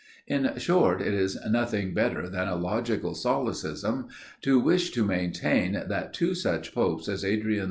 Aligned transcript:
In 0.25 0.57
short, 0.57 0.99
it 0.99 1.13
is 1.13 1.37
nothing 1.47 1.93
better 1.93 2.27
than 2.27 2.47
a 2.47 2.55
logical 2.55 3.13
solecism, 3.13 4.07
to 4.41 4.59
wish 4.59 4.89
to 4.93 5.05
maintain 5.05 5.73
that 5.73 6.11
two 6.11 6.33
such 6.33 6.73
popes 6.73 7.07
as 7.07 7.23
Adrian 7.23 7.59
IV. 7.59 7.59